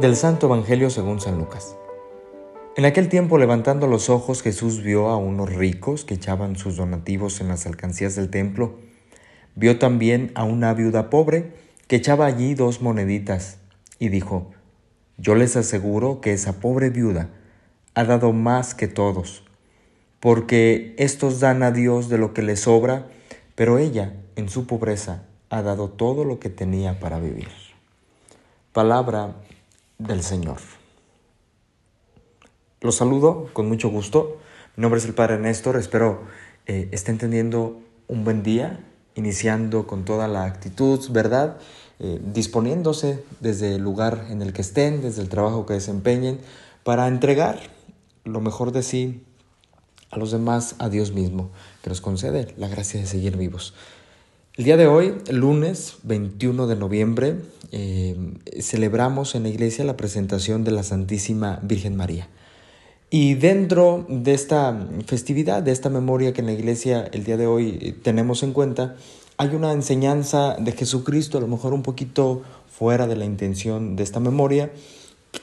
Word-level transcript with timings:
Del 0.00 0.16
Santo 0.16 0.46
Evangelio 0.46 0.90
según 0.90 1.20
San 1.20 1.38
Lucas. 1.38 1.76
En 2.76 2.84
aquel 2.86 3.08
tiempo, 3.08 3.38
levantando 3.38 3.86
los 3.86 4.10
ojos, 4.10 4.42
Jesús 4.42 4.82
vio 4.82 5.08
a 5.08 5.16
unos 5.16 5.54
ricos 5.54 6.04
que 6.04 6.14
echaban 6.14 6.56
sus 6.56 6.76
donativos 6.76 7.40
en 7.40 7.46
las 7.46 7.66
alcancías 7.66 8.16
del 8.16 8.28
templo. 8.28 8.80
Vio 9.54 9.78
también 9.78 10.32
a 10.34 10.42
una 10.42 10.74
viuda 10.74 11.08
pobre 11.08 11.52
que 11.86 11.96
echaba 11.96 12.26
allí 12.26 12.54
dos 12.54 12.82
moneditas 12.82 13.58
y 14.00 14.08
dijo, 14.08 14.50
Yo 15.18 15.36
les 15.36 15.56
aseguro 15.56 16.20
que 16.20 16.32
esa 16.32 16.58
pobre 16.58 16.90
viuda 16.90 17.28
ha 17.94 18.02
dado 18.02 18.32
más 18.32 18.74
que 18.74 18.88
todos, 18.88 19.44
porque 20.22 20.94
estos 20.98 21.40
dan 21.40 21.64
a 21.64 21.72
Dios 21.72 22.08
de 22.08 22.16
lo 22.16 22.32
que 22.32 22.42
les 22.42 22.60
sobra, 22.60 23.08
pero 23.56 23.78
ella, 23.78 24.14
en 24.36 24.48
su 24.48 24.68
pobreza, 24.68 25.24
ha 25.50 25.62
dado 25.62 25.88
todo 25.88 26.24
lo 26.24 26.38
que 26.38 26.48
tenía 26.48 27.00
para 27.00 27.18
vivir. 27.18 27.48
Palabra 28.72 29.34
del 29.98 30.22
Señor. 30.22 30.58
Los 32.80 32.94
saludo 32.94 33.48
con 33.52 33.66
mucho 33.66 33.88
gusto. 33.88 34.38
Mi 34.76 34.82
nombre 34.82 35.00
es 35.00 35.06
el 35.06 35.14
Padre 35.14 35.40
Néstor. 35.40 35.76
Espero 35.76 36.20
eh, 36.66 36.88
estén 36.92 37.18
teniendo 37.18 37.80
un 38.06 38.22
buen 38.22 38.44
día, 38.44 38.78
iniciando 39.16 39.88
con 39.88 40.04
toda 40.04 40.28
la 40.28 40.44
actitud, 40.44 41.04
¿verdad? 41.10 41.56
Eh, 41.98 42.20
disponiéndose 42.32 43.24
desde 43.40 43.74
el 43.74 43.82
lugar 43.82 44.26
en 44.30 44.40
el 44.40 44.52
que 44.52 44.62
estén, 44.62 45.02
desde 45.02 45.20
el 45.20 45.28
trabajo 45.28 45.66
que 45.66 45.74
desempeñen, 45.74 46.38
para 46.84 47.08
entregar 47.08 47.58
lo 48.22 48.40
mejor 48.40 48.70
de 48.70 48.84
sí 48.84 49.24
a 50.12 50.18
los 50.18 50.30
demás, 50.30 50.76
a 50.78 50.90
Dios 50.90 51.12
mismo, 51.12 51.50
que 51.82 51.88
nos 51.88 52.02
concede 52.02 52.54
la 52.58 52.68
gracia 52.68 53.00
de 53.00 53.06
seguir 53.06 53.36
vivos. 53.38 53.74
El 54.56 54.66
día 54.66 54.76
de 54.76 54.86
hoy, 54.86 55.14
lunes 55.30 55.96
21 56.02 56.66
de 56.66 56.76
noviembre, 56.76 57.36
eh, 57.72 58.14
celebramos 58.60 59.34
en 59.34 59.44
la 59.44 59.48
iglesia 59.48 59.86
la 59.86 59.96
presentación 59.96 60.64
de 60.64 60.70
la 60.70 60.82
Santísima 60.82 61.58
Virgen 61.62 61.96
María. 61.96 62.28
Y 63.08 63.34
dentro 63.34 64.04
de 64.10 64.34
esta 64.34 64.86
festividad, 65.06 65.62
de 65.62 65.72
esta 65.72 65.88
memoria 65.88 66.34
que 66.34 66.42
en 66.42 66.46
la 66.46 66.52
iglesia 66.52 67.08
el 67.12 67.24
día 67.24 67.38
de 67.38 67.46
hoy 67.46 67.78
eh, 67.80 67.92
tenemos 67.92 68.42
en 68.42 68.52
cuenta, 68.52 68.96
hay 69.38 69.54
una 69.54 69.72
enseñanza 69.72 70.56
de 70.58 70.72
Jesucristo, 70.72 71.38
a 71.38 71.40
lo 71.40 71.48
mejor 71.48 71.72
un 71.72 71.82
poquito 71.82 72.42
fuera 72.70 73.06
de 73.06 73.16
la 73.16 73.24
intención 73.24 73.96
de 73.96 74.02
esta 74.02 74.20
memoria, 74.20 74.70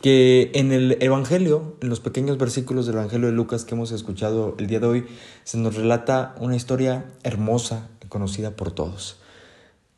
que 0.00 0.50
en 0.54 0.72
el 0.72 0.96
Evangelio, 1.00 1.76
en 1.80 1.88
los 1.88 2.00
pequeños 2.00 2.38
versículos 2.38 2.86
del 2.86 2.96
Evangelio 2.96 3.26
de 3.28 3.32
Lucas 3.32 3.64
que 3.64 3.74
hemos 3.74 3.90
escuchado 3.90 4.54
el 4.58 4.66
día 4.66 4.80
de 4.80 4.86
hoy, 4.86 5.06
se 5.44 5.58
nos 5.58 5.74
relata 5.74 6.34
una 6.38 6.56
historia 6.56 7.06
hermosa, 7.24 7.88
conocida 8.08 8.52
por 8.52 8.72
todos. 8.72 9.18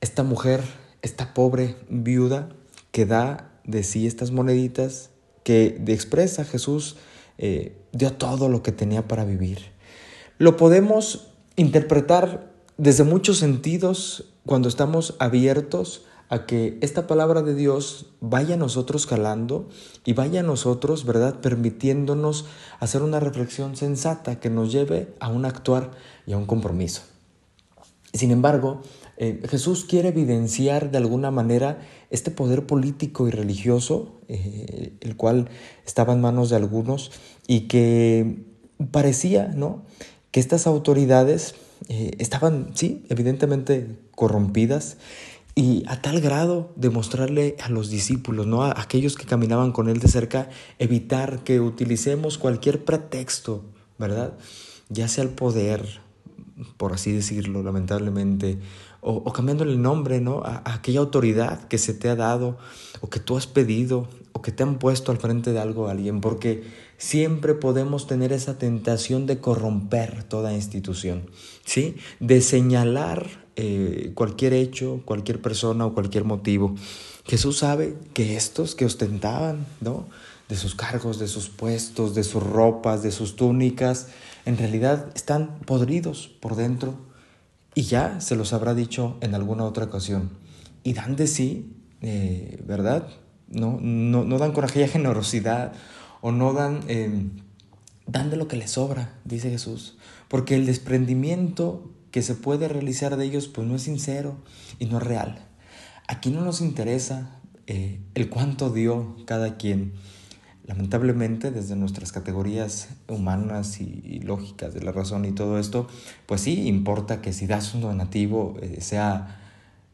Esta 0.01 0.23
mujer, 0.23 0.63
esta 1.03 1.35
pobre 1.35 1.77
viuda 1.89 2.49
que 2.93 3.07
da 3.07 3.51
de 3.65 3.83
sí 3.83 4.07
estas 4.07 4.31
moneditas, 4.31 5.11
que 5.45 5.77
de 5.79 5.93
expresa 5.93 6.45
Jesús 6.45 6.97
eh, 7.39 7.77
dio 7.93 8.13
todo 8.13 8.49
lo 8.49 8.63
que 8.63 8.73
tenía 8.73 9.07
para 9.07 9.25
vivir. 9.25 9.59
Lo 10.39 10.57
podemos 10.57 11.29
interpretar 11.57 12.51
desde 12.79 13.05
muchos 13.05 13.39
sentidos 13.39 14.33
cuando 14.47 14.69
estamos 14.69 15.17
abiertos 15.19 16.05
a 16.31 16.47
que 16.47 16.78
esta 16.81 17.09
palabra 17.09 17.42
de 17.42 17.55
Dios 17.55 18.06
vaya 18.20 18.55
a 18.55 18.59
nosotros 18.59 19.06
calando 19.06 19.69
y 20.05 20.12
vaya 20.12 20.41
a 20.41 20.45
nosotros, 20.45 21.05
¿verdad?, 21.05 21.41
permitiéndonos 21.41 22.47
hacer 22.78 23.03
una 23.03 23.19
reflexión 23.19 23.77
sensata 23.77 24.39
que 24.39 24.48
nos 24.48 24.70
lleve 24.72 25.12
a 25.19 25.28
un 25.28 25.45
actuar 25.45 25.91
y 26.27 26.33
a 26.33 26.39
un 26.39 26.47
compromiso. 26.47 27.03
Sin 28.12 28.31
embargo, 28.31 28.81
eh, 29.17 29.42
Jesús 29.48 29.84
quiere 29.84 30.11
evidenciar 30.11 30.92
de 30.92 30.98
alguna 30.98 31.33
manera 31.33 31.81
este 32.11 32.31
poder 32.31 32.65
político 32.65 33.26
y 33.26 33.32
religioso, 33.32 34.21
eh, 34.28 34.94
el 35.00 35.16
cual 35.16 35.49
estaba 35.84 36.12
en 36.12 36.21
manos 36.21 36.49
de 36.50 36.56
algunos 36.56 37.10
y 37.49 37.62
que 37.62 38.44
parecía, 38.93 39.49
¿no? 39.49 39.84
Que 40.31 40.38
estas 40.38 40.69
autoridades 40.69 41.56
eh, 41.88 42.12
estaban, 42.19 42.71
sí, 42.75 43.05
evidentemente 43.09 43.99
corrompidas 44.15 44.97
y 45.60 45.84
a 45.88 46.00
tal 46.00 46.22
grado 46.22 46.72
de 46.75 46.88
mostrarle 46.88 47.54
a 47.62 47.69
los 47.69 47.91
discípulos, 47.91 48.47
¿no? 48.47 48.62
a 48.62 48.81
aquellos 48.81 49.15
que 49.15 49.26
caminaban 49.26 49.72
con 49.72 49.91
él 49.91 50.00
de 50.00 50.09
cerca, 50.09 50.48
evitar 50.78 51.44
que 51.44 51.60
utilicemos 51.60 52.38
cualquier 52.38 52.82
pretexto, 52.82 53.62
¿verdad? 53.99 54.38
Ya 54.88 55.06
sea 55.06 55.22
el 55.22 55.28
poder, 55.28 56.00
por 56.78 56.94
así 56.94 57.12
decirlo, 57.12 57.62
lamentablemente, 57.62 58.59
o, 59.03 59.31
cambiándole 59.34 59.72
el 59.72 59.82
nombre, 59.82 60.22
¿no? 60.22 60.43
A, 60.47 60.62
aquella 60.65 61.00
autoridad 61.00 61.69
que 61.69 61.76
se 61.76 61.93
te 61.93 62.09
ha 62.09 62.16
dado, 62.16 62.56
o 63.03 63.10
que 63.10 63.20
tú 63.20 63.37
has 63.37 63.47
pedido, 63.47 64.09
o 64.32 64.41
que 64.41 64.53
te 64.53 64.62
han 64.62 64.78
puesto 64.78 65.12
al 65.12 65.19
frente 65.19 65.53
de 65.53 65.60
algo 65.60 65.88
a 65.88 65.91
alguien, 65.91 66.22
porque 66.22 66.65
siempre 66.97 67.53
podemos 67.53 68.06
tener 68.06 68.32
esa 68.32 68.56
tentación 68.56 69.26
de 69.26 69.41
corromper 69.41 70.25
toda 70.25 70.54
institución, 70.54 71.28
¿sí? 71.66 71.97
De 72.19 72.41
señalar 72.41 73.50
eh, 73.62 74.12
cualquier 74.15 74.54
hecho, 74.54 75.03
cualquier 75.04 75.43
persona 75.43 75.84
o 75.84 75.93
cualquier 75.93 76.25
motivo. 76.25 76.75
Jesús 77.26 77.59
sabe 77.59 77.94
que 78.15 78.34
estos 78.34 78.75
que 78.75 78.87
ostentaban, 78.87 79.66
¿no? 79.82 80.06
De 80.48 80.56
sus 80.56 80.75
cargos, 80.75 81.19
de 81.19 81.28
sus 81.28 81.50
puestos, 81.50 82.15
de 82.15 82.25
sus 82.25 82.43
ropas, 82.43 83.03
de 83.03 83.12
sus 83.12 83.37
túnicas, 83.37 84.09
en 84.47 84.56
realidad 84.56 85.10
están 85.15 85.59
podridos 85.66 86.28
por 86.41 86.56
dentro 86.56 86.94
y 87.75 87.82
ya 87.82 88.19
se 88.22 88.34
los 88.34 88.54
habrá 88.54 88.75
dicho 88.75 89.19
en 89.20 89.34
alguna 89.34 89.65
otra 89.65 89.84
ocasión. 89.84 90.31
Y 90.82 90.94
dan 90.94 91.15
de 91.16 91.26
sí, 91.26 91.76
eh, 92.00 92.62
¿verdad? 92.66 93.09
No, 93.49 93.78
no, 93.78 94.25
no, 94.25 94.38
dan 94.38 94.53
con 94.53 94.65
aquella 94.65 94.88
generosidad 94.97 95.75
o 96.22 96.32
no 96.32 96.54
dan, 96.54 96.81
em, 96.88 97.31
dan 98.06 98.31
de 98.31 98.38
lo 98.38 98.49
que 98.49 98.56
les 98.56 98.70
sobra, 98.70 99.19
dice 99.26 99.50
Jesús. 99.50 99.99
Porque 100.28 100.54
el 100.54 100.65
desprendimiento 100.65 101.91
que 102.10 102.22
se 102.22 102.34
puede 102.34 102.69
realizar 102.69 103.16
de 103.16 103.25
ellos 103.25 103.48
pues 103.48 103.66
no 103.66 103.76
es 103.76 103.82
sincero 103.82 104.37
y 104.78 104.87
no 104.87 104.98
es 104.98 105.04
real. 105.04 105.38
Aquí 106.09 106.31
no 106.31 106.43
nos 106.43 106.60
interesa 106.60 107.41
eh, 107.66 108.00
el 108.15 108.28
cuánto 108.28 108.71
dio 108.71 109.16
cada 109.26 109.56
quien 109.56 109.93
Lamentablemente, 110.70 111.50
desde 111.50 111.75
nuestras 111.75 112.12
categorías 112.12 112.91
humanas 113.09 113.81
y, 113.81 114.20
lógicas 114.20 114.72
de 114.72 114.81
la 114.81 114.93
razón 114.93 115.25
y 115.25 115.32
todo 115.32 115.59
esto, 115.59 115.88
pues 116.26 116.43
sí 116.43 116.69
importa 116.69 117.20
que 117.20 117.32
si 117.32 117.49
das 117.49 117.75
un 117.75 117.81
donativo 117.81 118.54
eh, 118.62 118.81
sea, 118.81 119.40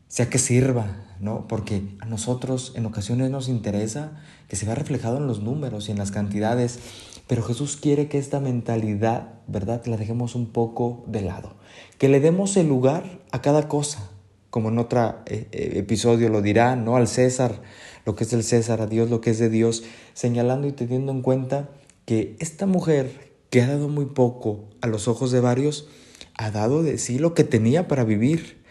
sea 0.09 0.31
que 0.31 0.39
sirva, 0.39 1.05
¿no? 1.21 1.49
Porque 1.49 1.83
a 2.01 2.07
nosotros 2.07 2.73
en 2.77 2.87
ocasiones 2.87 3.31
nos 3.31 3.49
interesa 3.49 4.13
que 4.49 4.57
se 4.57 4.67
vea 4.67 4.75
reflejado 4.75 5.19
en 5.19 5.27
los 5.27 5.41
números 5.41 5.89
y 5.89 5.93
en 5.93 5.99
las 5.99 6.11
cantidades, 6.11 6.79
pero 7.27 7.43
Jesús 7.43 7.77
quiere 7.77 8.09
que 8.09 8.19
esta 8.19 8.41
mentalidad, 8.41 9.35
¿verdad?, 9.47 9.85
la 9.87 9.97
dejemos 9.97 10.35
un 10.35 10.47
poco 10.47 11.05
de 11.07 11.23
lado, 11.23 11.55
que 11.99 12.09
le 12.09 12.21
demos 12.21 12.57
el 12.57 12.69
lugar 12.69 13.21
a 13.33 13.43
cada 13.43 13.69
cosa, 13.69 14.11
como 14.51 14.69
en 14.69 14.79
otro 14.79 15.17
eh, 15.27 15.49
eh, 15.53 15.73
episodio 15.77 16.29
lo 16.29 16.41
dirá, 16.41 16.77
¿no? 16.77 16.97
Al 16.97 17.09
César 17.09 17.61
lo 18.07 18.15
que 18.15 18.25
es 18.25 18.31
del 18.31 18.45
César, 18.45 18.81
a 18.81 18.87
Dios 18.87 19.11
lo 19.11 19.21
que 19.21 19.31
es 19.31 19.39
de 19.39 19.51
Dios, 19.51 19.83
señalando 20.15 20.69
y 20.69 20.73
teniendo 20.73 21.13
en 21.13 21.23
cuenta 21.23 21.69
que 22.05 22.37
esta 22.39 22.65
mujer 22.65 23.33
que 23.51 23.61
ha 23.61 23.67
dado 23.67 23.89
muy 23.89 24.07
poco 24.07 24.65
a 24.81 24.87
los 24.87 25.09
ojos 25.09 25.33
de 25.33 25.41
varios, 25.41 25.89
ha 26.39 26.51
dado 26.51 26.83
de 26.83 26.99
sí 26.99 27.19
lo 27.19 27.35
que 27.35 27.45
tenía 27.45 27.89
para 27.89 28.05
vivir. 28.05 28.65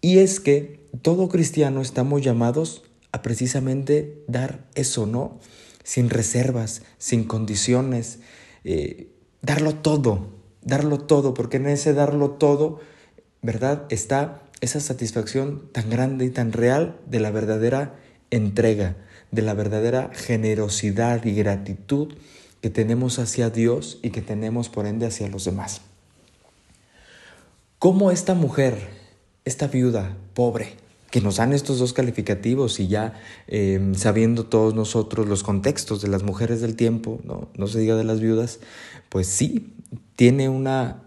Y 0.00 0.18
es 0.18 0.40
que 0.40 0.80
todo 1.02 1.28
cristiano 1.28 1.80
estamos 1.82 2.22
llamados 2.22 2.82
a 3.12 3.22
precisamente 3.22 4.22
dar 4.28 4.66
eso, 4.74 5.06
¿no? 5.06 5.38
Sin 5.82 6.10
reservas, 6.10 6.82
sin 6.98 7.24
condiciones, 7.24 8.20
eh, 8.64 9.08
darlo 9.42 9.74
todo, 9.74 10.28
darlo 10.62 10.98
todo, 11.00 11.34
porque 11.34 11.56
en 11.56 11.66
ese 11.66 11.94
darlo 11.94 12.30
todo, 12.30 12.80
¿verdad? 13.42 13.84
Está 13.90 14.42
esa 14.60 14.80
satisfacción 14.80 15.68
tan 15.72 15.90
grande 15.90 16.26
y 16.26 16.30
tan 16.30 16.52
real 16.52 16.98
de 17.06 17.20
la 17.20 17.30
verdadera 17.30 17.96
entrega, 18.30 18.96
de 19.30 19.42
la 19.42 19.54
verdadera 19.54 20.10
generosidad 20.12 21.24
y 21.24 21.34
gratitud 21.34 22.14
que 22.60 22.70
tenemos 22.70 23.18
hacia 23.18 23.50
Dios 23.50 23.98
y 24.02 24.10
que 24.10 24.20
tenemos 24.20 24.68
por 24.68 24.86
ende 24.86 25.06
hacia 25.06 25.28
los 25.28 25.44
demás. 25.44 25.80
¿Cómo 27.78 28.10
esta 28.10 28.34
mujer, 28.34 28.99
esta 29.44 29.66
viuda 29.68 30.16
pobre, 30.34 30.74
que 31.10 31.20
nos 31.20 31.36
dan 31.36 31.52
estos 31.52 31.78
dos 31.78 31.92
calificativos 31.92 32.78
y 32.78 32.88
ya 32.88 33.20
em, 33.48 33.94
sabiendo 33.94 34.44
todos 34.44 34.74
nosotros 34.74 35.28
los 35.28 35.42
contextos 35.42 36.02
de 36.02 36.08
las 36.08 36.22
mujeres 36.22 36.60
del 36.60 36.76
tiempo, 36.76 37.20
no, 37.24 37.48
no 37.56 37.66
se 37.66 37.80
diga 37.80 37.96
de 37.96 38.04
las 38.04 38.20
viudas, 38.20 38.60
pues 39.08 39.26
sí, 39.26 39.74
tiene 40.16 40.48
una, 40.48 41.02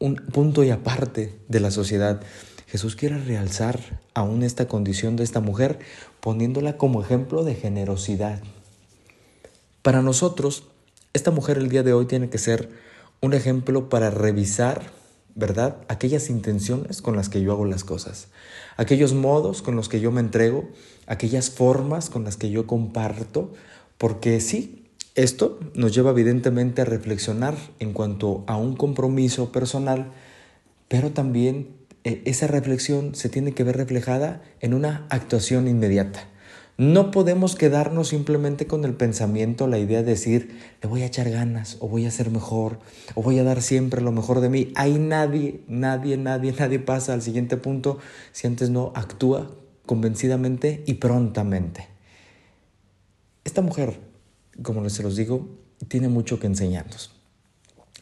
un 0.00 0.16
punto 0.16 0.64
y 0.64 0.70
aparte 0.70 1.38
de 1.48 1.60
la 1.60 1.70
sociedad. 1.70 2.20
Jesús 2.66 2.96
quiere 2.96 3.18
realzar 3.18 4.00
aún 4.14 4.42
esta 4.42 4.66
condición 4.66 5.14
de 5.14 5.22
esta 5.22 5.40
mujer 5.40 5.78
poniéndola 6.20 6.76
como 6.76 7.00
ejemplo 7.00 7.44
de 7.44 7.54
generosidad. 7.54 8.42
Para 9.82 10.02
nosotros, 10.02 10.64
esta 11.12 11.30
mujer 11.30 11.58
el 11.58 11.68
día 11.68 11.84
de 11.84 11.92
hoy 11.92 12.06
tiene 12.06 12.28
que 12.28 12.38
ser 12.38 12.68
un 13.20 13.32
ejemplo 13.32 13.88
para 13.88 14.10
revisar, 14.10 14.90
¿verdad? 15.36 15.76
Aquellas 15.88 16.30
intenciones 16.30 17.02
con 17.02 17.14
las 17.14 17.28
que 17.28 17.42
yo 17.42 17.52
hago 17.52 17.66
las 17.66 17.84
cosas, 17.84 18.28
aquellos 18.76 19.12
modos 19.12 19.62
con 19.62 19.76
los 19.76 19.88
que 19.88 20.00
yo 20.00 20.10
me 20.10 20.20
entrego, 20.20 20.68
aquellas 21.06 21.50
formas 21.50 22.10
con 22.10 22.24
las 22.24 22.36
que 22.36 22.50
yo 22.50 22.66
comparto, 22.66 23.52
porque 23.98 24.40
sí, 24.40 24.86
esto 25.14 25.60
nos 25.74 25.94
lleva 25.94 26.10
evidentemente 26.10 26.82
a 26.82 26.86
reflexionar 26.86 27.54
en 27.78 27.92
cuanto 27.92 28.44
a 28.46 28.56
un 28.56 28.76
compromiso 28.76 29.52
personal, 29.52 30.10
pero 30.88 31.10
también 31.12 31.68
eh, 32.04 32.22
esa 32.24 32.46
reflexión 32.46 33.14
se 33.14 33.28
tiene 33.28 33.52
que 33.52 33.62
ver 33.64 33.76
reflejada 33.76 34.42
en 34.60 34.72
una 34.72 35.06
actuación 35.10 35.68
inmediata. 35.68 36.28
No 36.78 37.10
podemos 37.10 37.54
quedarnos 37.54 38.08
simplemente 38.08 38.66
con 38.66 38.84
el 38.84 38.92
pensamiento, 38.92 39.66
la 39.66 39.78
idea 39.78 40.02
de 40.02 40.10
decir, 40.10 40.60
le 40.82 40.88
voy 40.88 41.02
a 41.02 41.06
echar 41.06 41.30
ganas, 41.30 41.78
o 41.80 41.88
voy 41.88 42.04
a 42.04 42.10
ser 42.10 42.30
mejor, 42.30 42.80
o 43.14 43.22
voy 43.22 43.38
a 43.38 43.44
dar 43.44 43.62
siempre 43.62 44.02
lo 44.02 44.12
mejor 44.12 44.40
de 44.40 44.50
mí. 44.50 44.72
Ahí 44.74 44.98
nadie, 44.98 45.62
nadie, 45.68 46.18
nadie, 46.18 46.52
nadie 46.58 46.78
pasa 46.78 47.14
al 47.14 47.22
siguiente 47.22 47.56
punto 47.56 47.98
si 48.32 48.46
antes 48.46 48.68
no 48.68 48.92
actúa 48.94 49.50
convencidamente 49.86 50.82
y 50.86 50.94
prontamente. 50.94 51.88
Esta 53.44 53.62
mujer, 53.62 53.98
como 54.62 54.86
se 54.90 55.02
los 55.02 55.16
digo, 55.16 55.48
tiene 55.88 56.08
mucho 56.08 56.38
que 56.38 56.46
enseñarnos. 56.46 57.10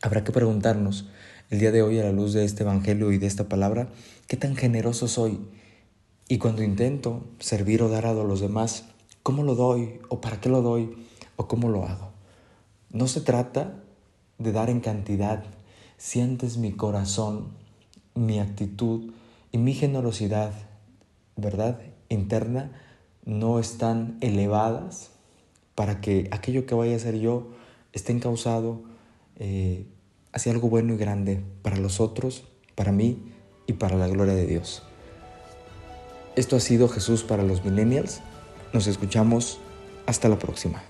Habrá 0.02 0.24
que 0.24 0.32
preguntarnos 0.32 1.08
el 1.50 1.60
día 1.60 1.70
de 1.70 1.82
hoy 1.82 2.00
a 2.00 2.04
la 2.04 2.12
luz 2.12 2.32
de 2.32 2.44
este 2.44 2.64
Evangelio 2.64 3.12
y 3.12 3.18
de 3.18 3.26
esta 3.28 3.48
palabra, 3.48 3.88
¿qué 4.26 4.36
tan 4.36 4.56
generoso 4.56 5.06
soy? 5.06 5.38
Y 6.26 6.38
cuando 6.38 6.62
intento 6.62 7.22
servir 7.38 7.82
o 7.82 7.88
dar 7.90 8.06
a 8.06 8.14
los 8.14 8.40
demás, 8.40 8.86
¿cómo 9.22 9.42
lo 9.42 9.54
doy? 9.54 10.00
¿O 10.08 10.20
para 10.22 10.40
qué 10.40 10.48
lo 10.48 10.62
doy? 10.62 11.06
¿O 11.36 11.46
cómo 11.48 11.68
lo 11.68 11.84
hago? 11.84 12.12
No 12.90 13.08
se 13.08 13.20
trata 13.20 13.82
de 14.38 14.52
dar 14.52 14.70
en 14.70 14.80
cantidad. 14.80 15.44
Sientes 15.98 16.56
mi 16.56 16.72
corazón, 16.72 17.48
mi 18.14 18.38
actitud 18.38 19.12
y 19.52 19.58
mi 19.58 19.74
generosidad, 19.74 20.52
¿verdad? 21.36 21.80
Interna, 22.08 22.72
no 23.26 23.58
están 23.58 24.16
elevadas 24.20 25.10
para 25.74 26.00
que 26.00 26.28
aquello 26.30 26.64
que 26.64 26.74
vaya 26.74 26.96
a 26.96 27.00
ser 27.00 27.18
yo 27.18 27.48
esté 27.92 28.12
encausado 28.12 28.82
eh, 29.36 29.86
hacia 30.32 30.52
algo 30.52 30.68
bueno 30.68 30.94
y 30.94 30.96
grande 30.96 31.42
para 31.62 31.76
los 31.76 32.00
otros, 32.00 32.44
para 32.74 32.92
mí 32.92 33.18
y 33.66 33.74
para 33.74 33.96
la 33.96 34.08
gloria 34.08 34.34
de 34.34 34.46
Dios. 34.46 34.84
Esto 36.36 36.56
ha 36.56 36.60
sido 36.60 36.88
Jesús 36.88 37.22
para 37.22 37.42
los 37.42 37.64
millennials. 37.64 38.20
Nos 38.72 38.86
escuchamos. 38.86 39.58
Hasta 40.06 40.28
la 40.28 40.38
próxima. 40.38 40.82